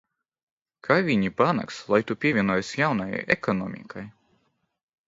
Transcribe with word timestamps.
Kā 0.87 0.97
viņi 1.09 1.29
panāks, 1.41 1.79
lai 1.95 2.01
tu 2.13 2.17
pievienojies 2.27 2.73
jaunajai 2.81 3.25
ekonomikai? 3.39 4.07